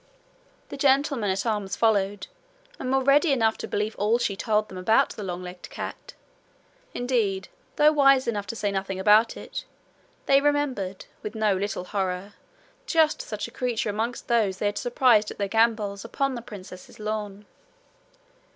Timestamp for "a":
13.47-13.51